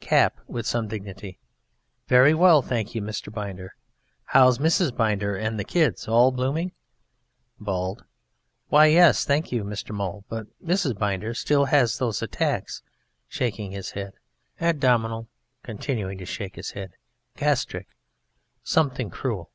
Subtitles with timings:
[0.00, 1.38] CAP (with some dignity):
[2.06, 3.30] Very well, thank you, Mr.
[3.30, 3.74] Binder.
[4.24, 4.96] How, how's Mrs.
[4.96, 6.08] Binder and the kids?
[6.08, 6.72] All blooming?
[7.60, 8.02] BALD:
[8.68, 9.94] Why, yes, thank you, Mr.
[9.94, 10.98] Mowle, but Mrs.
[10.98, 12.80] Binder still has those attacks
[13.28, 14.14] (shaking his head).
[14.58, 15.28] Abdominal
[15.62, 16.94] (continuing to shake his head).
[17.36, 17.88] Gastric.
[18.62, 19.50] Something cruel.